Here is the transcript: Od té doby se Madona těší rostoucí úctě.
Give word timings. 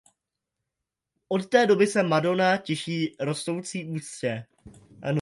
Od 1.27 1.45
té 1.49 1.65
doby 1.65 1.87
se 1.87 2.03
Madona 2.03 2.57
těší 2.57 3.15
rostoucí 3.19 3.85
úctě. 3.85 4.45